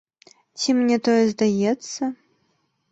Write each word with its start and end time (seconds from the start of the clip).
Ці 0.63 0.69
мне 0.79 0.97
тое 1.09 1.21
здаецца? 1.35 2.13